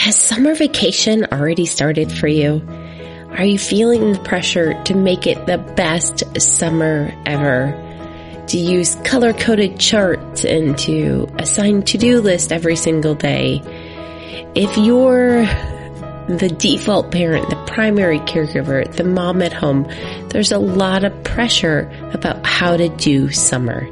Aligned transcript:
Has 0.00 0.16
summer 0.16 0.54
vacation 0.54 1.26
already 1.30 1.66
started 1.66 2.10
for 2.10 2.26
you? 2.26 2.66
Are 3.36 3.44
you 3.44 3.58
feeling 3.58 4.14
the 4.14 4.18
pressure 4.20 4.82
to 4.84 4.94
make 4.94 5.26
it 5.26 5.44
the 5.44 5.58
best 5.58 6.40
summer 6.40 7.12
ever? 7.26 7.74
To 8.48 8.56
use 8.56 8.94
color 9.04 9.34
coded 9.34 9.78
charts 9.78 10.46
and 10.46 10.78
to 10.78 11.28
assign 11.38 11.82
to 11.82 11.98
do 11.98 12.22
list 12.22 12.50
every 12.50 12.76
single 12.76 13.14
day? 13.14 13.60
If 14.54 14.74
you're 14.78 15.44
the 16.34 16.48
default 16.58 17.12
parent, 17.12 17.50
the 17.50 17.62
primary 17.66 18.20
caregiver, 18.20 18.90
the 18.96 19.04
mom 19.04 19.42
at 19.42 19.52
home, 19.52 19.86
there's 20.30 20.50
a 20.50 20.58
lot 20.58 21.04
of 21.04 21.24
pressure 21.24 21.90
about 22.14 22.46
how 22.46 22.74
to 22.74 22.88
do 22.88 23.30
summer. 23.30 23.86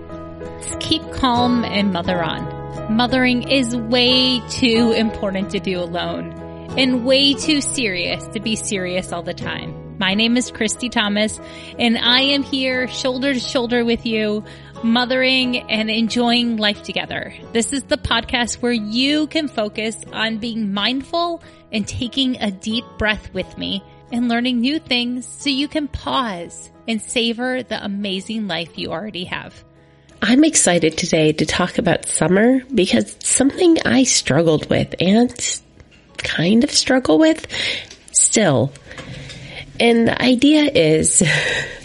Keep 0.81 1.03
calm 1.13 1.67
and 1.67 1.93
mother 1.93 2.25
on. 2.25 2.58
Mothering 2.89 3.51
is 3.51 3.77
way 3.77 4.41
too 4.49 4.93
important 4.97 5.51
to 5.51 5.61
do 5.61 5.79
alone 5.79 6.33
and 6.79 7.05
way 7.05 7.35
too 7.35 7.61
serious 7.61 8.27
to 8.29 8.41
be 8.41 8.57
serious 8.57 9.13
all 9.13 9.23
the 9.23 9.35
time. 9.35 9.99
My 9.99 10.15
name 10.15 10.39
is 10.39 10.51
Christy 10.51 10.89
Thomas 10.89 11.39
and 11.79 11.99
I 11.99 12.21
am 12.21 12.43
here 12.43 12.89
shoulder 12.89 13.35
to 13.35 13.41
shoulder 13.41 13.85
with 13.85 14.07
you, 14.07 14.43
mothering 14.83 15.71
and 15.71 15.91
enjoying 15.91 16.57
life 16.57 16.83
together. 16.83 17.35
This 17.53 17.75
is 17.75 17.83
the 17.83 17.99
podcast 17.99 18.63
where 18.63 18.73
you 18.73 19.27
can 19.27 19.49
focus 19.49 19.95
on 20.11 20.39
being 20.39 20.73
mindful 20.73 21.43
and 21.71 21.87
taking 21.87 22.41
a 22.41 22.51
deep 22.51 22.87
breath 22.97 23.35
with 23.35 23.59
me 23.59 23.85
and 24.11 24.31
learning 24.31 24.61
new 24.61 24.79
things 24.79 25.27
so 25.27 25.51
you 25.51 25.69
can 25.69 25.89
pause 25.89 26.73
and 26.89 27.03
savor 27.03 27.63
the 27.63 27.85
amazing 27.85 28.47
life 28.47 28.79
you 28.79 28.93
already 28.93 29.25
have. 29.25 29.63
I'm 30.21 30.43
excited 30.43 30.99
today 30.99 31.33
to 31.33 31.47
talk 31.47 31.79
about 31.79 32.07
summer 32.07 32.61
because 32.75 33.15
it's 33.15 33.29
something 33.29 33.79
I 33.85 34.03
struggled 34.03 34.69
with 34.69 34.95
and 35.01 35.33
kind 36.17 36.65
of 36.65 36.71
struggle 36.73 37.19
with 37.19 37.47
still. 38.11 38.73
And 39.79 40.09
the 40.09 40.21
idea 40.21 40.63
is, 40.65 41.23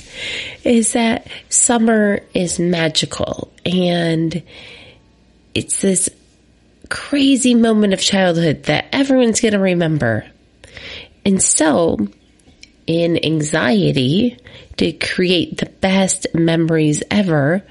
is 0.64 0.94
that 0.94 1.28
summer 1.50 2.22
is 2.34 2.60
magical 2.60 3.54
and 3.66 4.42
it's 5.54 5.82
this 5.82 6.10
crazy 6.90 7.54
moment 7.54 7.94
of 7.94 8.00
childhood 8.00 8.64
that 8.64 8.88
everyone's 8.92 9.42
going 9.42 9.54
to 9.54 9.60
remember. 9.60 10.26
And 11.24 11.42
so 11.42 12.00
in 12.88 13.24
anxiety 13.24 14.38
to 14.78 14.92
create 14.92 15.60
the 15.60 15.68
best 15.68 16.26
memories 16.34 17.04
ever, 17.12 17.64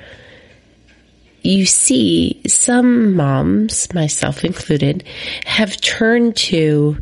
you 1.43 1.67
see 1.67 2.41
some 2.47 3.15
moms, 3.15 3.93
myself 3.93 4.45
included, 4.45 5.05
have 5.45 5.81
turned 5.81 6.37
to 6.37 6.99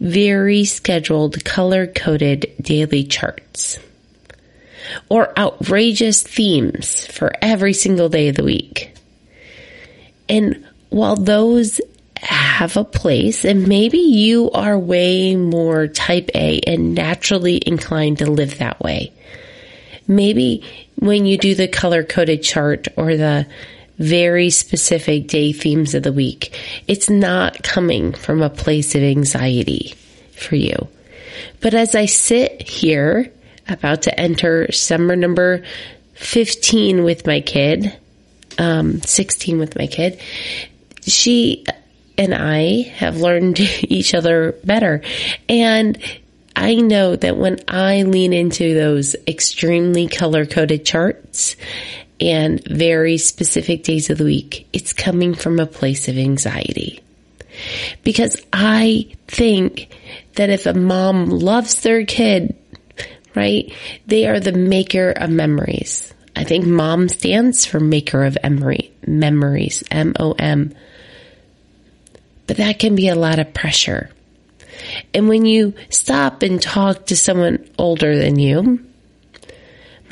very 0.00 0.64
scheduled 0.64 1.44
color 1.44 1.86
coded 1.86 2.52
daily 2.60 3.04
charts 3.04 3.78
or 5.08 5.36
outrageous 5.38 6.22
themes 6.22 7.06
for 7.06 7.32
every 7.40 7.72
single 7.72 8.08
day 8.08 8.28
of 8.28 8.36
the 8.36 8.44
week. 8.44 8.94
And 10.28 10.66
while 10.90 11.16
those 11.16 11.80
have 12.16 12.76
a 12.76 12.84
place 12.84 13.44
and 13.44 13.66
maybe 13.66 13.98
you 13.98 14.50
are 14.52 14.78
way 14.78 15.34
more 15.34 15.88
type 15.88 16.30
A 16.34 16.60
and 16.66 16.94
naturally 16.94 17.60
inclined 17.64 18.18
to 18.18 18.30
live 18.30 18.58
that 18.58 18.80
way. 18.80 19.12
Maybe 20.06 20.64
when 20.96 21.26
you 21.26 21.36
do 21.38 21.54
the 21.54 21.68
color 21.68 22.04
coded 22.04 22.42
chart 22.42 22.88
or 22.96 23.16
the 23.16 23.46
very 24.02 24.50
specific 24.50 25.28
day 25.28 25.52
themes 25.52 25.94
of 25.94 26.02
the 26.02 26.12
week, 26.12 26.58
it's 26.88 27.08
not 27.08 27.62
coming 27.62 28.12
from 28.12 28.42
a 28.42 28.50
place 28.50 28.94
of 28.94 29.02
anxiety 29.02 29.94
for 30.34 30.56
you. 30.56 30.88
But 31.60 31.74
as 31.74 31.94
I 31.94 32.06
sit 32.06 32.62
here 32.62 33.32
about 33.68 34.02
to 34.02 34.20
enter 34.20 34.70
summer 34.72 35.14
number 35.14 35.62
15 36.14 37.04
with 37.04 37.26
my 37.26 37.40
kid, 37.40 37.96
um, 38.58 39.00
16 39.00 39.58
with 39.58 39.78
my 39.78 39.86
kid, 39.86 40.20
she 41.02 41.64
and 42.18 42.34
I 42.34 42.82
have 42.96 43.18
learned 43.18 43.60
each 43.82 44.14
other 44.14 44.56
better. 44.64 45.02
And 45.48 45.98
I 46.54 46.74
know 46.74 47.16
that 47.16 47.36
when 47.36 47.60
I 47.66 48.02
lean 48.02 48.32
into 48.32 48.74
those 48.74 49.16
extremely 49.26 50.08
color 50.08 50.44
coded 50.44 50.84
charts 50.84 51.56
and 52.22 52.62
very 52.64 53.18
specific 53.18 53.82
days 53.82 54.08
of 54.08 54.18
the 54.18 54.24
week, 54.24 54.68
it's 54.72 54.92
coming 54.92 55.34
from 55.34 55.58
a 55.58 55.66
place 55.66 56.08
of 56.08 56.16
anxiety. 56.16 57.02
Because 58.04 58.40
I 58.52 59.08
think 59.26 59.88
that 60.36 60.48
if 60.48 60.66
a 60.66 60.72
mom 60.72 61.26
loves 61.26 61.82
their 61.82 62.06
kid, 62.06 62.56
right, 63.34 63.72
they 64.06 64.28
are 64.28 64.40
the 64.40 64.52
maker 64.52 65.10
of 65.10 65.30
memories. 65.30 66.14
I 66.36 66.44
think 66.44 66.64
mom 66.64 67.08
stands 67.08 67.66
for 67.66 67.80
maker 67.80 68.24
of 68.24 68.38
memory, 68.42 68.92
memories, 69.06 69.82
M-O-M. 69.90 70.74
But 72.46 72.56
that 72.56 72.78
can 72.78 72.94
be 72.94 73.08
a 73.08 73.16
lot 73.16 73.38
of 73.38 73.52
pressure. 73.52 74.10
And 75.12 75.28
when 75.28 75.44
you 75.44 75.74
stop 75.90 76.42
and 76.42 76.62
talk 76.62 77.06
to 77.06 77.16
someone 77.16 77.68
older 77.78 78.16
than 78.16 78.38
you, 78.38 78.80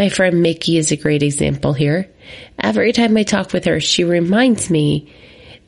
my 0.01 0.09
friend 0.09 0.43
Mickey 0.43 0.79
is 0.79 0.93
a 0.93 0.97
great 0.97 1.23
example 1.23 1.75
here. 1.75 2.09
Every 2.59 2.91
time 2.93 3.19
I 3.19 3.23
talk 3.23 3.53
with 3.53 3.67
her, 3.67 3.81
she 3.81 4.03
reminds 4.03 4.71
me 4.71 5.13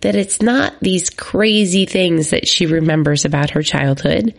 that 0.00 0.14
it's 0.14 0.40
not 0.40 0.72
these 0.80 1.10
crazy 1.10 1.84
things 1.84 2.30
that 2.30 2.48
she 2.48 2.64
remembers 2.64 3.26
about 3.26 3.50
her 3.50 3.62
childhood 3.62 4.34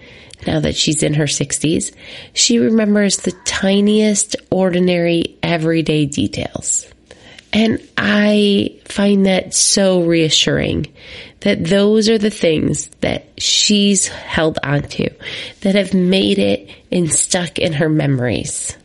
now 0.48 0.60
that 0.62 0.76
she's 0.76 1.04
in 1.04 1.14
her 1.14 1.26
60s. 1.26 1.94
She 2.34 2.58
remembers 2.58 3.18
the 3.18 3.34
tiniest, 3.46 4.36
ordinary, 4.50 5.38
everyday 5.44 6.08
details. 6.08 6.92
And 7.54 7.80
I 7.96 8.80
find 8.86 9.28
that 9.28 9.54
so 9.54 10.02
reassuring 10.02 10.92
that 11.42 11.64
those 11.64 12.10
are 12.10 12.18
the 12.18 12.32
things 12.32 12.88
that 13.02 13.28
she's 13.38 14.08
held 14.08 14.58
onto 14.64 15.10
that 15.62 15.76
have 15.76 15.94
made 15.94 16.40
it 16.40 16.68
and 16.92 17.14
stuck 17.14 17.60
in 17.60 17.74
her 17.74 17.90
memories. 17.90 18.76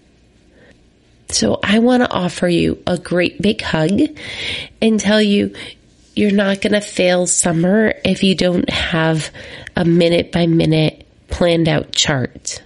So 1.31 1.61
I 1.63 1.79
want 1.81 2.03
to 2.03 2.11
offer 2.11 2.49
you 2.49 2.83
a 2.87 2.99
great 2.99 3.41
big 3.41 3.61
hug 3.61 4.01
and 4.81 4.99
tell 4.99 5.21
you 5.21 5.55
you're 6.15 6.33
not 6.33 6.61
going 6.61 6.73
to 6.73 6.81
fail 6.81 7.27
summer 7.27 7.95
if 8.05 8.25
you 8.25 8.35
don't 8.35 8.69
have 8.71 9.31
a 9.77 9.85
minute 9.85 10.33
by 10.33 10.47
minute 10.47 11.07
planned 11.29 11.69
out 11.69 11.93
chart 11.93 12.63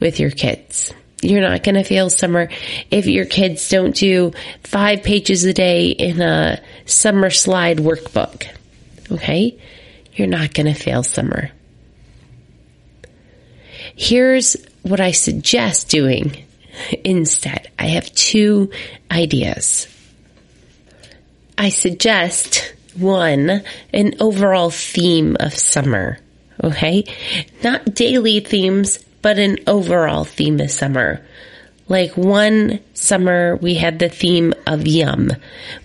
with 0.00 0.18
your 0.20 0.30
kids. 0.30 0.92
You're 1.22 1.40
not 1.40 1.62
going 1.62 1.76
to 1.76 1.84
fail 1.84 2.10
summer 2.10 2.48
if 2.90 3.06
your 3.06 3.24
kids 3.24 3.68
don't 3.68 3.94
do 3.94 4.32
five 4.64 5.04
pages 5.04 5.44
a 5.44 5.52
day 5.52 5.86
in 5.86 6.20
a 6.20 6.60
summer 6.84 7.30
slide 7.30 7.78
workbook. 7.78 8.48
Okay? 9.10 9.58
You're 10.14 10.26
not 10.26 10.52
going 10.52 10.66
to 10.66 10.74
fail 10.74 11.04
summer. 11.04 11.52
Here's 13.94 14.56
what 14.82 15.00
I 15.00 15.12
suggest 15.12 15.88
doing 15.88 16.44
instead. 17.04 17.70
I 17.78 17.86
have 17.88 18.14
two 18.14 18.70
ideas. 19.10 19.86
I 21.56 21.68
suggest 21.68 22.74
one, 22.94 23.62
an 23.92 24.14
overall 24.20 24.70
theme 24.70 25.36
of 25.38 25.54
summer. 25.54 26.18
Okay. 26.62 27.04
Not 27.62 27.94
daily 27.94 28.40
themes, 28.40 28.98
but 29.22 29.38
an 29.38 29.58
overall 29.66 30.24
theme 30.24 30.60
of 30.60 30.70
summer. 30.70 31.24
Like 31.88 32.16
one 32.16 32.80
summer, 32.94 33.56
we 33.56 33.74
had 33.74 33.98
the 33.98 34.08
theme 34.08 34.54
of 34.66 34.86
yum, 34.86 35.30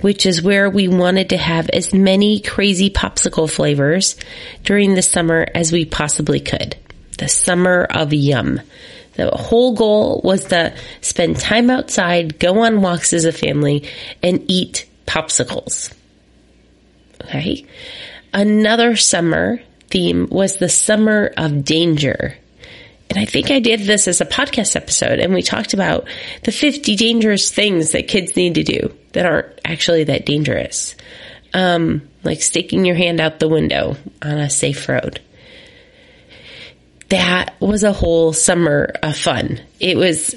which 0.01 0.25
is 0.25 0.41
where 0.41 0.69
we 0.69 0.87
wanted 0.87 1.29
to 1.29 1.37
have 1.37 1.69
as 1.69 1.93
many 1.93 2.39
crazy 2.39 2.89
popsicle 2.89 3.49
flavors 3.49 4.15
during 4.63 4.93
the 4.93 5.01
summer 5.01 5.47
as 5.53 5.71
we 5.71 5.85
possibly 5.85 6.39
could. 6.39 6.77
The 7.17 7.27
summer 7.27 7.83
of 7.83 8.13
yum. 8.13 8.61
The 9.17 9.31
whole 9.31 9.73
goal 9.73 10.21
was 10.23 10.45
to 10.45 10.75
spend 11.01 11.39
time 11.39 11.69
outside, 11.69 12.39
go 12.39 12.59
on 12.59 12.81
walks 12.81 13.13
as 13.13 13.25
a 13.25 13.31
family, 13.31 13.89
and 14.21 14.45
eat 14.47 14.87
popsicles. 15.07 15.93
Okay. 17.23 17.65
Another 18.31 18.95
summer 18.95 19.59
theme 19.89 20.27
was 20.29 20.57
the 20.57 20.69
summer 20.69 21.33
of 21.35 21.65
danger. 21.65 22.37
And 23.09 23.17
I 23.17 23.25
think 23.25 23.49
I 23.49 23.59
did 23.59 23.81
this 23.81 24.07
as 24.07 24.21
a 24.21 24.25
podcast 24.25 24.75
episode 24.75 25.19
and 25.19 25.33
we 25.33 25.41
talked 25.41 25.73
about 25.73 26.07
the 26.43 26.51
50 26.51 26.95
dangerous 26.97 27.49
things 27.49 27.93
that 27.93 28.09
kids 28.09 28.35
need 28.35 28.55
to 28.55 28.63
do 28.63 28.93
that 29.13 29.25
aren't 29.25 29.59
actually 29.63 30.03
that 30.05 30.25
dangerous. 30.25 30.95
Um, 31.53 32.07
like 32.23 32.41
sticking 32.41 32.85
your 32.85 32.95
hand 32.95 33.21
out 33.21 33.39
the 33.39 33.47
window 33.47 33.95
on 34.21 34.37
a 34.37 34.49
safe 34.49 34.89
road. 34.89 35.21
That 37.09 37.55
was 37.61 37.83
a 37.83 37.93
whole 37.93 38.33
summer 38.33 38.91
of 39.01 39.15
fun. 39.15 39.61
It 39.79 39.97
was, 39.97 40.35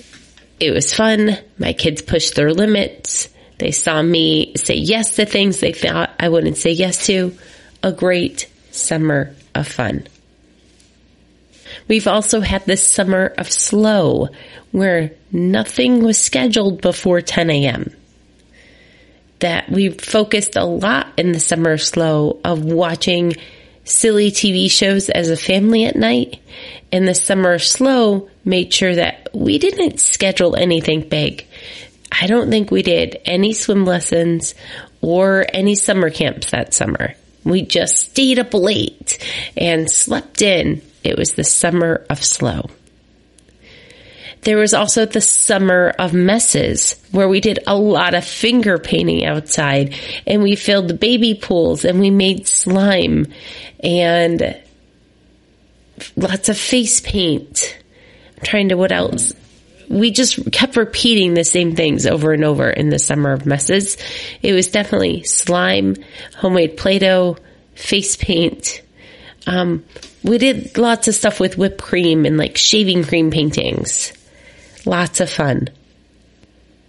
it 0.61 0.73
was 0.73 0.95
fun. 0.95 1.37
My 1.59 1.73
kids 1.73 2.03
pushed 2.03 2.37
their 2.37 2.53
limits. 2.53 3.29
They 3.59 3.73
saw 3.73 4.01
me 4.01 4.55
say 4.57 4.75
yes 4.75 5.17
to 5.17 5.27
things 5.27 5.61
they 5.61 5.73
thought 5.73 6.15
I 6.19 6.29
wouldn't 6.29 6.57
say 6.57 6.71
yes 6.71 7.07
to. 7.07 7.37
A 7.83 7.93
great 7.93 8.49
summer 8.71 9.35
of 9.55 9.67
fun. 9.67 10.07
We've 11.89 12.07
also 12.07 12.41
had 12.41 12.67
this 12.67 12.87
summer 12.87 13.33
of 13.37 13.51
slow 13.51 14.29
where 14.71 15.13
nothing 15.33 16.05
was 16.05 16.19
scheduled 16.19 16.81
before 16.81 17.21
10 17.21 17.51
a.m. 17.51 17.93
That 19.41 19.71
we 19.71 19.91
focused 19.91 20.57
a 20.57 20.65
lot 20.65 21.09
in 21.17 21.33
the 21.33 21.41
summer 21.41 21.73
of 21.73 21.83
slow 21.83 22.39
of 22.45 22.65
watching 22.65 23.35
silly 23.91 24.31
TV 24.31 24.71
shows 24.71 25.09
as 25.09 25.31
a 25.31 25.37
family 25.37 25.85
at 25.85 25.97
night. 25.97 26.41
And 26.93 27.07
the 27.07 27.15
summer 27.15 27.59
slow 27.59 28.29
made 28.45 28.73
sure 28.73 28.95
that 28.95 29.29
we 29.33 29.59
didn't 29.59 30.01
schedule 30.01 30.57
anything 30.57 31.09
big. 31.09 31.47
I 32.11 32.27
don't 32.27 32.51
think 32.51 32.71
we 32.71 32.83
did 32.83 33.21
any 33.25 33.53
swim 33.53 33.85
lessons 33.85 34.55
or 35.01 35.47
any 35.53 35.75
summer 35.75 36.11
camps 36.11 36.51
that 36.51 36.75
summer. 36.75 37.15
We 37.45 37.63
just 37.63 37.97
stayed 37.97 38.39
up 38.39 38.53
late 38.53 39.19
and 39.57 39.91
slept 39.91 40.43
in. 40.43 40.83
It 41.05 41.17
was 41.17 41.33
the 41.35 41.45
summer 41.45 42.05
of 42.11 42.23
slow. 42.25 42.71
There 44.43 44.57
was 44.57 44.73
also 44.73 45.05
the 45.05 45.21
summer 45.21 45.93
of 45.99 46.15
messes 46.15 46.95
where 47.11 47.29
we 47.29 47.41
did 47.41 47.59
a 47.67 47.77
lot 47.77 48.15
of 48.15 48.25
finger 48.25 48.79
painting 48.79 49.25
outside 49.25 49.95
and 50.27 50.43
we 50.43 50.57
filled 50.57 50.89
the 50.89 50.95
baby 50.95 51.35
pools 51.35 51.85
and 51.85 52.01
we 52.01 52.11
made 52.11 52.49
slime 52.49 53.27
and 53.83 54.59
lots 56.17 56.49
of 56.49 56.57
face 56.57 57.01
paint. 57.01 57.79
I'm 58.39 58.45
trying 58.45 58.69
to 58.71 58.77
what 58.77 58.93
else? 58.93 59.35
we 59.91 60.13
just 60.13 60.53
kept 60.53 60.77
repeating 60.77 61.35
the 61.35 61.43
same 61.43 61.75
things 61.75 62.07
over 62.07 62.33
and 62.33 62.45
over 62.45 62.71
in 62.71 62.91
the 62.91 62.99
summer 62.99 63.33
of 63.33 63.45
messes. 63.45 63.99
It 64.41 64.53
was 64.53 64.69
definitely 64.69 65.25
slime, 65.25 65.97
homemade 66.37 66.77
Play-Doh, 66.77 67.37
face 67.75 68.15
paint. 68.15 68.83
Um, 69.49 69.85
we 70.23 70.39
did 70.39 70.79
lots 70.79 71.09
of 71.09 71.17
stuff 71.17 71.41
with 71.41 71.59
whipped 71.59 71.83
cream 71.83 72.25
and 72.25 72.39
like 72.39 72.57
shaving 72.57 73.03
cream 73.03 73.33
paintings. 73.33 74.13
Lots 74.85 75.21
of 75.21 75.31
fun. 75.31 75.69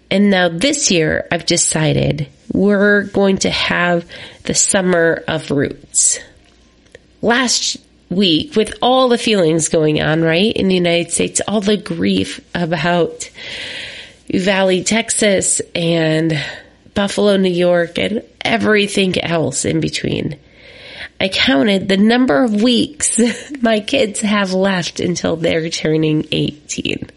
And 0.09 0.29
now 0.29 0.49
this 0.49 0.91
year 0.91 1.27
I've 1.31 1.45
decided 1.45 2.27
we're 2.53 3.03
going 3.03 3.38
to 3.39 3.49
have 3.49 4.05
the 4.43 4.53
summer 4.53 5.23
of 5.27 5.51
roots. 5.51 6.19
Last 7.21 7.77
week 8.09 8.55
with 8.55 8.73
all 8.81 9.07
the 9.07 9.17
feelings 9.17 9.69
going 9.69 10.01
on, 10.01 10.21
right? 10.21 10.53
In 10.53 10.67
the 10.67 10.75
United 10.75 11.11
States, 11.11 11.41
all 11.47 11.61
the 11.61 11.77
grief 11.77 12.41
about 12.53 13.29
Uvalde, 14.27 14.85
Texas 14.85 15.61
and 15.73 16.38
Buffalo, 16.93 17.38
New 17.38 17.49
York 17.49 17.97
and 17.97 18.23
everything 18.41 19.19
else 19.21 19.65
in 19.65 19.79
between. 19.79 20.38
I 21.19 21.29
counted 21.29 21.88
the 21.88 21.97
number 21.97 22.43
of 22.43 22.61
weeks 22.61 23.19
my 23.61 23.79
kids 23.79 24.21
have 24.21 24.53
left 24.53 24.99
until 24.99 25.35
they're 25.35 25.69
turning 25.69 26.27
18. 26.31 27.09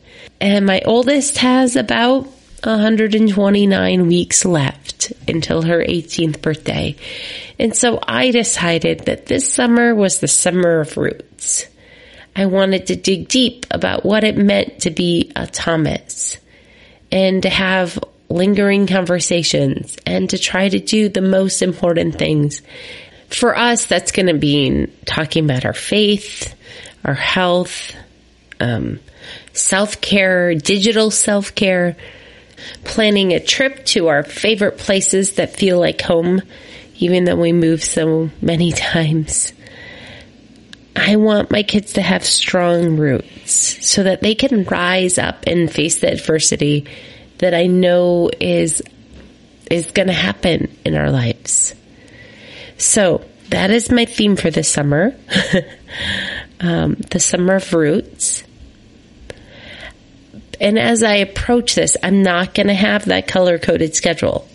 And 0.45 0.67
my 0.67 0.83
oldest 0.85 1.39
has 1.39 1.75
about 1.75 2.27
129 2.65 4.07
weeks 4.07 4.45
left 4.45 5.11
until 5.27 5.63
her 5.63 5.83
18th 5.83 6.43
birthday. 6.43 6.97
And 7.59 7.75
so 7.75 7.99
I 8.07 8.31
decided 8.31 9.07
that 9.07 9.25
this 9.25 9.51
summer 9.51 9.95
was 9.95 10.21
the 10.21 10.29
summer 10.29 10.81
of 10.81 10.99
roots. 10.99 11.65
I 12.37 12.45
wanted 12.45 12.89
to 12.89 12.97
dig 12.97 13.29
deep 13.29 13.65
about 13.71 14.05
what 14.05 14.23
it 14.23 14.37
meant 14.37 14.81
to 14.81 14.91
be 14.91 15.33
a 15.35 15.47
Thomas 15.47 16.37
and 17.11 17.43
to 17.45 17.49
have 17.49 17.99
lingering 18.29 18.87
conversations 18.87 19.97
and 20.05 20.29
to 20.29 20.37
try 20.37 20.69
to 20.69 20.79
do 20.79 21.09
the 21.09 21.23
most 21.23 21.63
important 21.63 22.17
things. 22.17 22.61
For 23.31 23.57
us, 23.57 23.87
that's 23.87 24.13
going 24.13 24.27
to 24.27 24.35
be 24.35 24.89
talking 25.07 25.47
about 25.47 25.65
our 25.65 25.73
faith, 25.73 26.55
our 27.03 27.15
health, 27.15 27.95
um, 28.65 29.01
self 29.53 30.01
care, 30.01 30.55
digital 30.55 31.11
self 31.11 31.55
care, 31.55 31.97
planning 32.85 33.33
a 33.33 33.41
trip 33.41 33.85
to 33.87 34.09
our 34.09 34.23
favorite 34.23 34.79
places 34.79 35.35
that 35.35 35.57
feel 35.57 35.79
like 35.79 36.01
home 36.01 36.43
even 36.97 37.25
though 37.25 37.37
we 37.37 37.53
move 37.53 37.83
so 37.83 38.31
many 38.41 38.73
times. 38.93 39.53
I 40.97 41.17
want 41.17 41.51
my 41.51 41.65
kids 41.65 41.95
to 41.95 42.03
have 42.03 42.25
strong 42.25 42.97
roots 42.97 43.53
so 43.87 44.05
that 44.05 44.23
they 44.23 44.35
can 44.35 44.65
rise 44.65 45.19
up 45.19 45.45
and 45.47 45.71
face 45.71 45.99
the 45.99 46.13
adversity 46.13 46.87
that 47.39 47.53
I 47.53 47.67
know 47.67 48.31
is 48.41 48.83
is 49.71 49.91
going 49.91 50.09
to 50.09 50.15
happen 50.15 50.77
in 50.85 50.95
our 50.95 51.11
lives. 51.11 51.75
So 52.79 53.25
that 53.49 53.71
is 53.71 53.91
my 53.91 54.05
theme 54.05 54.37
for 54.37 54.51
this 54.51 54.69
summer, 54.69 55.17
um, 56.61 56.95
the 57.11 57.19
summer 57.19 57.57
of 57.57 57.73
roots. 57.73 58.45
And 60.65 60.79
as 60.79 61.03
I 61.03 61.17
approach 61.17 61.75
this, 61.75 61.99
I'm 62.03 62.23
not 62.23 62.55
going 62.55 62.69
to 62.69 62.75
have 62.75 63.05
that 63.05 63.29
color 63.29 63.59
coded 63.59 63.95
schedule. 63.95 64.49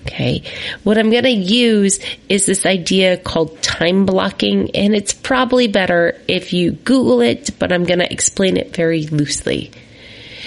Okay. 0.00 0.42
What 0.84 0.96
I'm 0.96 1.10
going 1.10 1.24
to 1.24 1.30
use 1.30 2.00
is 2.30 2.46
this 2.46 2.64
idea 2.64 3.18
called 3.18 3.60
time 3.62 4.06
blocking, 4.06 4.74
and 4.74 4.94
it's 4.94 5.12
probably 5.12 5.68
better 5.68 6.18
if 6.26 6.54
you 6.54 6.72
Google 6.72 7.20
it, 7.20 7.50
but 7.58 7.72
I'm 7.72 7.84
going 7.84 7.98
to 7.98 8.10
explain 8.10 8.56
it 8.56 8.74
very 8.74 9.06
loosely. 9.08 9.70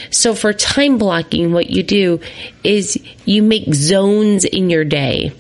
So 0.10 0.34
for 0.34 0.52
time 0.52 0.98
blocking, 0.98 1.54
what 1.54 1.70
you 1.70 1.84
do 1.84 2.20
is 2.64 2.98
you 3.24 3.44
make 3.44 3.72
zones 3.72 4.46
in 4.46 4.72
your 4.72 4.84
day. 4.84 5.32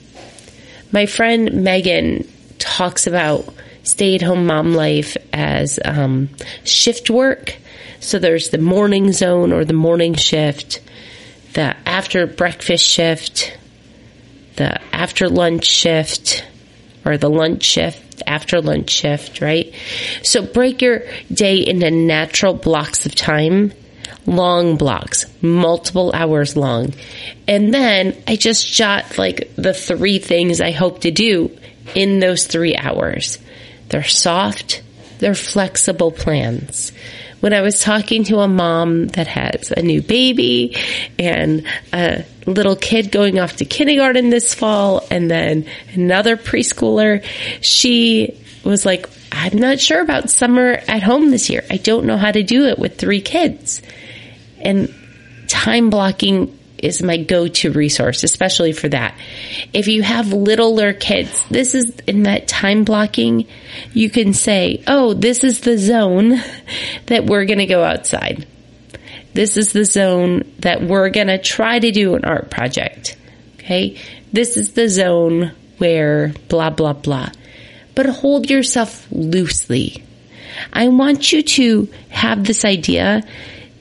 My 0.91 1.07
friend 1.07 1.63
Megan 1.63 2.31
talks 2.59 3.07
about 3.07 3.51
stay 3.81 4.13
at 4.13 4.21
home 4.21 4.45
mom 4.45 4.75
life 4.75 5.17
as 5.33 5.79
um, 5.83 6.30
shift 6.63 7.09
work. 7.09 7.57
So 8.04 8.19
there's 8.19 8.50
the 8.50 8.57
morning 8.57 9.14
zone 9.14 9.54
or 9.54 9.64
the 9.64 9.74
morning 9.74 10.14
shift, 10.16 10.81
the 11.54 11.74
after 11.88 12.28
breakfast 12.28 12.86
shift, 12.86 13.57
the 14.57 14.81
after 14.94 15.30
lunch 15.30 15.66
shift 15.66 16.45
or 17.06 17.18
the 17.18 17.30
lunch 17.30 17.64
shift, 17.64 18.22
after 18.28 18.62
lunch 18.62 18.90
shift, 18.90 19.40
right? 19.40 19.74
So 20.22 20.45
break 20.45 20.81
your 20.81 21.04
day 21.31 21.66
into 21.66 21.92
natural 21.92 22.54
blocks 22.54 23.06
of 23.06 23.16
time, 23.16 23.72
long 24.26 24.76
blocks, 24.76 25.26
multiple 25.42 26.12
hours 26.14 26.57
long. 26.57 26.94
And 27.48 27.74
then 27.74 28.22
I 28.28 28.36
just 28.36 28.68
jot 28.68 29.18
like 29.18 29.56
the 29.56 29.74
three 29.74 30.19
things 30.19 30.60
I 30.60 30.72
hope 30.72 31.02
to 31.02 31.12
do 31.12 31.57
in 31.95 32.19
those 32.19 32.48
three 32.48 32.76
hours. 32.76 33.40
They're 33.88 34.04
soft, 34.04 34.83
they're 35.19 35.36
flexible 35.36 36.12
plans 36.12 36.92
when 37.44 37.52
I 37.52 37.59
was 37.59 37.81
talking 37.81 38.23
to 38.26 38.40
a 38.40 38.47
mom 38.47 39.07
that 39.07 39.28
has 39.28 39.73
a 39.76 39.81
new 39.81 40.02
baby 40.02 40.78
and 41.19 41.68
a 41.92 42.23
little 42.45 42.78
kid 42.78 43.12
going 43.12 43.38
off 43.38 43.57
to 43.57 43.66
kindergarten 43.66 44.30
this 44.30 44.54
fall 44.54 45.06
and 45.12 45.30
then 45.30 45.66
another 45.94 46.38
preschooler, 46.38 47.21
she 47.59 48.42
was 48.64 48.85
like, 48.85 49.09
I'm 49.30 49.57
not 49.57 49.81
sure 49.81 50.00
about 50.00 50.30
summer 50.30 50.81
at 50.88 51.04
home 51.04 51.31
this 51.31 51.50
year. 51.50 51.66
I 51.69 51.76
don't 51.76 52.06
know 52.06 52.16
how 52.16 52.31
to 52.31 52.44
do 52.44 52.68
it 52.68 52.80
with 52.80 52.97
three 52.97 53.19
kids. 53.19 53.81
And 54.62 54.95
time 55.50 55.90
blocking 55.90 56.57
is 56.83 57.02
my 57.02 57.18
go-to 57.18 57.71
resource, 57.71 58.23
especially 58.23 58.73
for 58.73 58.90
that. 58.90 59.18
If 59.71 59.87
you 59.87 60.04
have 60.04 60.33
littler 60.33 60.94
kids, 60.94 61.44
this 61.49 61.75
is 61.75 61.92
in 62.07 62.23
that 62.23 62.47
time 62.47 62.83
blocking, 62.83 63.47
you 63.94 64.09
can 64.09 64.33
say, 64.33 64.83
oh, 64.87 65.13
this 65.13 65.44
is 65.44 65.61
the 65.61 65.78
zone 65.78 66.42
that 67.07 67.25
we're 67.25 67.45
going 67.45 67.59
to 67.59 67.66
go 67.66 67.83
outside. 67.83 68.45
This 69.33 69.57
is 69.57 69.73
the 69.73 69.85
zone 69.85 70.44
that 70.59 70.83
we're 70.83 71.09
going 71.09 71.28
to 71.28 71.40
try 71.40 71.80
to 71.80 71.92
do 71.92 72.16
an 72.16 72.25
art 72.25 72.52
project. 72.52 73.18
Okay. 73.56 73.99
This 74.31 74.57
is 74.57 74.73
the 74.73 74.90
zone 74.90 75.54
where 75.78 76.33
blah, 76.49 76.69
blah, 76.69 76.94
blah. 76.94 77.30
But 77.95 78.07
hold 78.07 78.49
yourself 78.49 79.07
loosely. 79.11 80.04
I 80.71 80.90
want 80.90 81.31
you 81.31 81.44
to 81.44 81.90
have 82.09 82.44
this 82.44 82.66
idea 82.66 83.23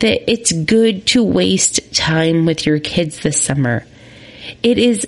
that 0.03 0.29
it's 0.31 0.51
good 0.51 1.07
to 1.07 1.23
waste 1.23 1.95
time 1.95 2.45
with 2.45 2.67
your 2.67 2.81
kids 2.81 3.21
this 3.21 3.41
summer. 3.41 3.87
It 4.61 4.77
is 4.77 5.07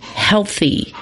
healthy 0.00 0.94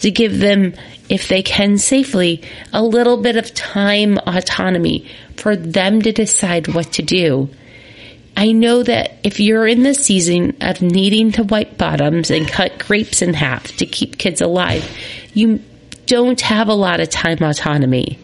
to 0.00 0.10
give 0.10 0.38
them 0.38 0.74
if 1.08 1.28
they 1.28 1.42
can 1.42 1.78
safely, 1.78 2.42
a 2.70 2.82
little 2.82 3.16
bit 3.16 3.36
of 3.36 3.54
time 3.54 4.18
autonomy 4.18 5.08
for 5.36 5.56
them 5.56 6.02
to 6.02 6.12
decide 6.12 6.68
what 6.68 6.92
to 6.92 7.02
do. 7.02 7.48
I 8.36 8.52
know 8.52 8.82
that 8.82 9.12
if 9.24 9.40
you're 9.40 9.66
in 9.66 9.82
the 9.82 9.94
season 9.94 10.58
of 10.60 10.82
needing 10.82 11.32
to 11.32 11.44
wipe 11.44 11.78
bottoms 11.78 12.30
and 12.30 12.46
cut 12.46 12.78
grapes 12.78 13.22
in 13.22 13.32
half 13.32 13.74
to 13.78 13.86
keep 13.86 14.18
kids 14.18 14.42
alive, 14.42 14.86
you 15.32 15.62
don't 16.04 16.40
have 16.42 16.68
a 16.68 16.74
lot 16.74 17.00
of 17.00 17.08
time 17.08 17.42
autonomy 17.42 18.18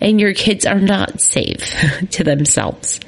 and 0.00 0.20
your 0.20 0.34
kids 0.34 0.66
are 0.66 0.80
not 0.80 1.20
safe 1.20 1.74
to 2.10 2.24
themselves. 2.24 3.00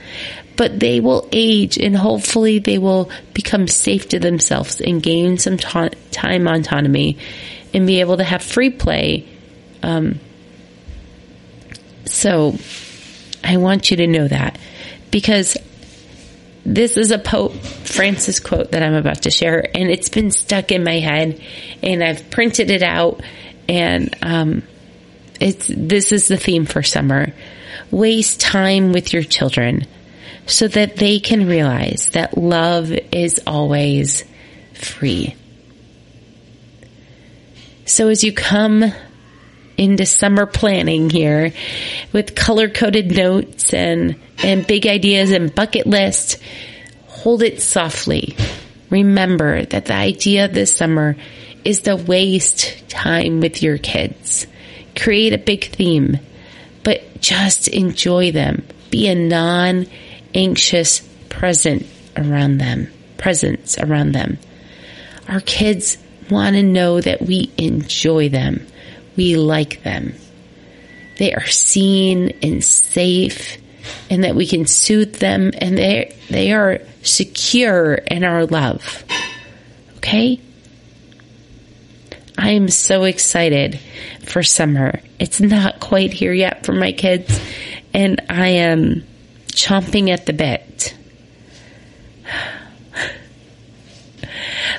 But 0.57 0.79
they 0.79 1.01
will 1.01 1.29
age 1.33 1.79
and 1.79 1.97
hopefully 1.97 2.59
they 2.59 2.79
will 2.79 3.11
become 3.33 3.67
safe 3.67 4.09
to 4.11 4.19
themselves 4.19 4.81
and 4.81 5.03
gain 5.03 5.39
some 5.39 5.57
ta- 5.57 5.91
time 6.11 6.47
autonomy 6.47 7.19
and 7.73 7.87
be 7.87 8.01
able 8.01 8.19
to 8.19 8.25
have 8.25 8.43
free 8.43 8.71
play. 8.71 9.27
Um, 9.83 10.21
so 12.05 12.55
I 13.43 13.57
want 13.57 13.91
you 13.91 13.97
to 13.99 14.07
know 14.07 14.29
that 14.29 14.59
because 15.11 15.57
this 16.65 16.97
is 16.97 17.11
a 17.11 17.19
Pope 17.19 17.55
Francis 17.55 18.39
quote 18.39 18.73
that 18.73 18.83
I'm 18.83 18.95
about 18.95 19.23
to 19.23 19.31
share, 19.31 19.65
and 19.75 19.91
it's 19.91 20.09
been 20.09 20.31
stuck 20.31 20.73
in 20.73 20.85
my 20.85 20.99
head, 20.99 21.41
and 21.83 22.05
I've 22.05 22.31
printed 22.31 22.71
it 22.71 22.83
out, 22.83 23.23
and 23.69 24.15
um, 24.23 24.63
it's 25.41 25.67
this 25.67 26.13
is 26.13 26.29
the 26.29 26.37
theme 26.37 26.67
for 26.67 26.83
summer. 26.83 27.33
Waste 27.91 28.41
time 28.41 28.93
with 28.93 29.13
your 29.13 29.23
children 29.23 29.87
so 30.47 30.69
that 30.69 30.97
they 30.97 31.19
can 31.19 31.47
realize 31.47 32.11
that 32.11 32.37
love 32.37 32.93
is 32.93 33.41
always 33.47 34.25
free. 34.75 35.35
So 37.87 38.09
as 38.09 38.23
you 38.23 38.33
come 38.33 38.85
into 39.77 40.07
summer 40.07 40.47
planning 40.47 41.09
here 41.09 41.53
with 42.13 42.35
color 42.35 42.69
coded 42.69 43.11
notes 43.17 43.73
and, 43.73 44.17
and 44.43 44.67
big 44.67 44.87
ideas 44.87 45.31
and 45.33 45.55
bucket 45.55 45.87
lists, 45.87 46.37
hold 47.07 47.43
it 47.43 47.63
softly. 47.63 48.37
Remember 48.91 49.65
that 49.65 49.87
the 49.87 49.95
idea 49.95 50.49
this 50.49 50.77
summer 50.77 51.17
is 51.65 51.83
to 51.83 51.97
waste 51.97 52.89
time 52.89 53.41
with 53.41 53.63
your 53.63 53.79
kids. 53.79 54.47
Create 55.01 55.33
a 55.33 55.39
big 55.39 55.65
theme, 55.65 56.19
but 56.83 57.21
just 57.21 57.69
enjoy 57.69 58.33
them. 58.33 58.67
Be 58.91 59.09
a 59.09 59.15
non 59.15 59.87
anxious 60.35 61.01
present 61.29 61.87
around 62.17 62.59
them, 62.59 62.91
presence 63.17 63.79
around 63.79 64.13
them. 64.13 64.39
Our 65.29 65.41
kids 65.41 65.97
want 66.29 66.57
to 66.57 66.63
know 66.63 67.01
that 67.01 67.23
we 67.23 67.53
enjoy 67.57 68.29
them. 68.29 68.67
We 69.17 69.37
like 69.37 69.83
them. 69.83 70.15
They 71.19 71.33
are 71.33 71.47
seen 71.47 72.39
and 72.43 72.65
safe 72.65 73.59
and 74.09 74.25
that 74.25 74.35
we 74.35 74.47
can 74.47 74.67
soothe 74.67 75.17
them 75.17 75.51
and 75.57 75.79
they, 75.79 76.17
they 76.29 76.53
are 76.53 76.81
secure 77.03 77.95
in 77.95 78.25
our 78.25 78.47
love. 78.47 79.05
Okay? 79.99 80.41
I 82.41 82.53
am 82.53 82.69
so 82.69 83.05
excited 83.05 83.79
for 84.25 84.43
summer. 84.43 85.01
It's 85.19 85.43
not 85.43 85.79
quite 85.79 86.15
here 86.15 86.33
yet 86.33 86.65
for 86.65 86.73
my 86.73 86.93
kids 86.93 87.39
and 87.93 88.23
I 88.31 88.49
am 88.49 89.05
chomping 89.49 90.09
at 90.09 90.25
the 90.25 90.33
bit. 90.33 90.95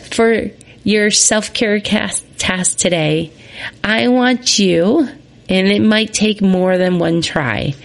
For 0.09 0.47
your 0.83 1.11
self 1.11 1.53
care 1.53 1.79
task 1.79 2.77
today, 2.77 3.31
I 3.83 4.07
want 4.07 4.57
you, 4.57 5.07
and 5.47 5.67
it 5.67 5.81
might 5.81 6.13
take 6.13 6.41
more 6.41 6.79
than 6.79 6.97
one 6.97 7.21
try, 7.21 7.75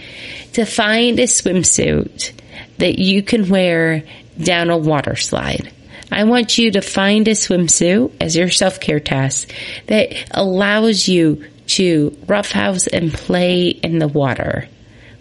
to 0.53 0.65
find 0.65 1.19
a 1.19 1.23
swimsuit 1.23 2.33
that 2.79 2.97
you 2.97 3.21
can 3.21 3.47
wear 3.47 4.03
down 4.41 4.71
a 4.71 4.77
water 4.77 5.15
slide. 5.15 5.71
I 6.11 6.23
want 6.23 6.57
you 6.57 6.71
to 6.71 6.81
find 6.81 7.27
a 7.27 7.31
swimsuit 7.31 8.13
as 8.21 8.35
your 8.35 8.49
self 8.49 8.79
care 8.79 8.99
task 8.99 9.51
that 9.87 10.13
allows 10.31 11.07
you 11.07 11.45
to 11.67 12.17
roughhouse 12.27 12.87
and 12.87 13.13
play 13.13 13.67
in 13.67 13.99
the 13.99 14.07
water 14.07 14.67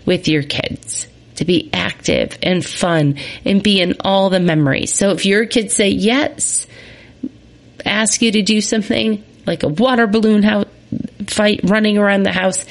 with 0.04 0.28
your 0.28 0.42
kids 0.42 1.08
to 1.36 1.44
be 1.44 1.68
active 1.72 2.38
and 2.42 2.64
fun 2.64 3.16
and 3.44 3.62
be 3.62 3.80
in 3.80 3.94
all 4.00 4.30
the 4.30 4.40
memories. 4.40 4.94
So 4.94 5.10
if 5.10 5.26
your 5.26 5.46
kids 5.46 5.74
say 5.74 5.88
yes, 5.88 6.66
ask 7.84 8.22
you 8.22 8.32
to 8.32 8.42
do 8.42 8.60
something 8.60 9.24
like 9.46 9.62
a 9.62 9.68
water 9.68 10.06
balloon 10.06 10.42
house, 10.42 10.66
fight 11.26 11.60
running 11.64 11.98
around 11.98 12.22
the 12.22 12.32
house, 12.32 12.64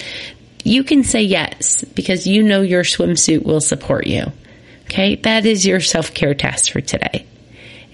you 0.64 0.84
can 0.84 1.04
say 1.04 1.22
yes 1.22 1.84
because 1.84 2.26
you 2.26 2.44
know 2.44 2.62
your 2.62 2.84
swimsuit 2.84 3.44
will 3.46 3.62
support 3.62 4.08
you. 4.08 4.32
Okay. 4.86 5.16
That 5.16 5.46
is 5.46 5.66
your 5.66 5.80
self 5.80 6.14
care 6.14 6.34
task 6.34 6.72
for 6.72 6.82
today. 6.82 7.26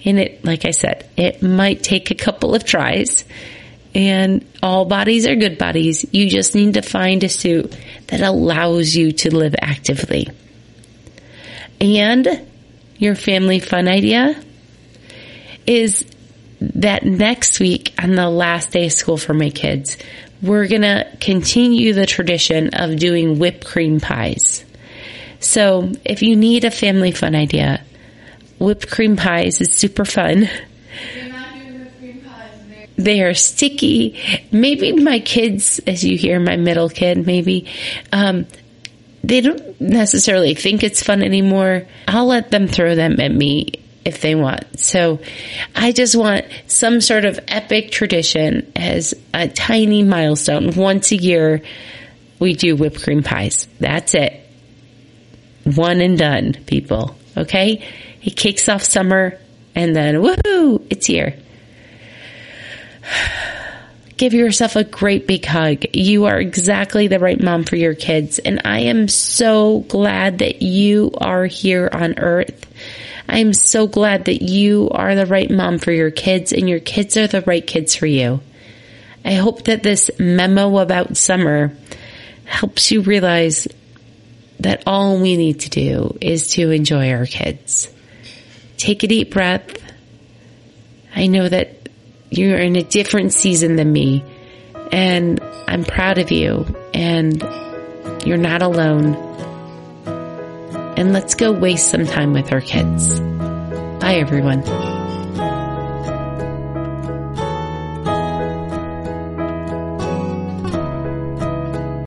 And 0.04 0.18
it, 0.18 0.44
like 0.44 0.64
I 0.64 0.72
said, 0.72 1.08
it 1.16 1.42
might 1.42 1.82
take 1.82 2.10
a 2.10 2.14
couple 2.14 2.54
of 2.54 2.64
tries 2.64 3.24
and 3.94 4.44
all 4.62 4.84
bodies 4.84 5.26
are 5.26 5.36
good 5.36 5.58
bodies. 5.58 6.06
You 6.12 6.28
just 6.28 6.54
need 6.54 6.74
to 6.74 6.82
find 6.82 7.22
a 7.24 7.28
suit 7.28 7.76
that 8.06 8.20
allows 8.20 8.94
you 8.94 9.12
to 9.12 9.34
live 9.34 9.54
actively. 9.60 10.28
And 11.80 12.46
your 12.96 13.14
family 13.14 13.60
fun 13.60 13.88
idea 13.88 14.40
is 15.66 16.06
that 16.60 17.04
next 17.04 17.60
week 17.60 17.92
on 18.00 18.14
the 18.14 18.30
last 18.30 18.70
day 18.70 18.86
of 18.86 18.92
school 18.92 19.18
for 19.18 19.34
my 19.34 19.50
kids, 19.50 19.96
we're 20.40 20.68
going 20.68 20.82
to 20.82 21.06
continue 21.20 21.92
the 21.92 22.06
tradition 22.06 22.70
of 22.72 22.96
doing 22.96 23.38
whipped 23.38 23.64
cream 23.64 24.00
pies. 24.00 24.64
So 25.40 25.92
if 26.04 26.22
you 26.22 26.36
need 26.36 26.64
a 26.64 26.70
family 26.70 27.10
fun 27.10 27.34
idea, 27.34 27.84
whipped 28.62 28.90
cream 28.90 29.16
pies 29.16 29.60
is 29.60 29.72
super 29.72 30.04
fun. 30.04 30.48
They 32.96 33.22
are 33.22 33.34
sticky. 33.34 34.20
Maybe 34.52 34.92
my 34.92 35.18
kids, 35.18 35.80
as 35.86 36.04
you 36.04 36.16
hear, 36.16 36.38
my 36.38 36.56
middle 36.56 36.88
kid, 36.88 37.26
maybe, 37.26 37.68
um, 38.12 38.46
they 39.24 39.40
don't 39.40 39.80
necessarily 39.80 40.54
think 40.54 40.82
it's 40.82 41.02
fun 41.02 41.22
anymore. 41.22 41.86
I'll 42.06 42.26
let 42.26 42.50
them 42.50 42.68
throw 42.68 42.94
them 42.94 43.18
at 43.20 43.32
me 43.32 43.82
if 44.04 44.20
they 44.20 44.34
want. 44.34 44.78
So 44.78 45.20
I 45.74 45.92
just 45.92 46.14
want 46.14 46.44
some 46.66 47.00
sort 47.00 47.24
of 47.24 47.40
epic 47.48 47.90
tradition 47.90 48.72
as 48.76 49.14
a 49.32 49.48
tiny 49.48 50.02
milestone. 50.02 50.74
Once 50.74 51.12
a 51.12 51.16
year, 51.16 51.62
we 52.38 52.54
do 52.54 52.76
whipped 52.76 53.02
cream 53.02 53.22
pies. 53.22 53.68
That's 53.80 54.14
it. 54.14 54.38
One 55.64 56.00
and 56.00 56.18
done, 56.18 56.54
people. 56.66 57.16
Okay? 57.36 57.84
It 58.22 58.36
kicks 58.36 58.68
off 58.68 58.84
summer 58.84 59.38
and 59.74 59.96
then 59.96 60.16
woohoo, 60.16 60.86
it's 60.90 61.06
here. 61.06 61.36
Give 64.16 64.34
yourself 64.34 64.76
a 64.76 64.84
great 64.84 65.26
big 65.26 65.44
hug. 65.44 65.84
You 65.92 66.26
are 66.26 66.38
exactly 66.38 67.08
the 67.08 67.18
right 67.18 67.42
mom 67.42 67.64
for 67.64 67.76
your 67.76 67.94
kids. 67.94 68.38
And 68.38 68.60
I 68.64 68.80
am 68.80 69.08
so 69.08 69.80
glad 69.88 70.38
that 70.38 70.62
you 70.62 71.10
are 71.16 71.46
here 71.46 71.88
on 71.92 72.18
earth. 72.18 72.66
I'm 73.28 73.52
so 73.52 73.86
glad 73.86 74.26
that 74.26 74.42
you 74.42 74.90
are 74.90 75.14
the 75.14 75.26
right 75.26 75.50
mom 75.50 75.78
for 75.78 75.90
your 75.90 76.10
kids 76.10 76.52
and 76.52 76.68
your 76.68 76.80
kids 76.80 77.16
are 77.16 77.26
the 77.26 77.40
right 77.40 77.66
kids 77.66 77.96
for 77.96 78.06
you. 78.06 78.40
I 79.24 79.34
hope 79.34 79.64
that 79.64 79.82
this 79.82 80.10
memo 80.18 80.78
about 80.78 81.16
summer 81.16 81.76
helps 82.44 82.90
you 82.90 83.00
realize 83.00 83.66
that 84.60 84.82
all 84.86 85.20
we 85.20 85.36
need 85.36 85.60
to 85.60 85.70
do 85.70 86.16
is 86.20 86.48
to 86.48 86.70
enjoy 86.70 87.12
our 87.12 87.26
kids. 87.26 87.88
Take 88.82 89.04
a 89.04 89.06
deep 89.06 89.30
breath. 89.30 89.80
I 91.14 91.28
know 91.28 91.48
that 91.48 91.88
you're 92.30 92.58
in 92.58 92.74
a 92.74 92.82
different 92.82 93.32
season 93.32 93.76
than 93.76 93.92
me. 93.92 94.24
And 94.90 95.40
I'm 95.68 95.84
proud 95.84 96.18
of 96.18 96.32
you. 96.32 96.66
And 96.92 97.40
you're 98.26 98.38
not 98.38 98.60
alone. 98.60 99.14
And 100.96 101.12
let's 101.12 101.36
go 101.36 101.52
waste 101.52 101.92
some 101.92 102.06
time 102.06 102.32
with 102.32 102.50
our 102.52 102.60
kids. 102.60 103.20
Bye, 103.20 104.16
everyone. 104.16 104.64